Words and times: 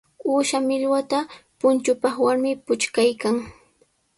Uusha 0.31 0.57
millwata 0.67 1.19
punchupaq 1.59 2.15
warmi 2.25 2.51
puchkaykan. 2.65 3.35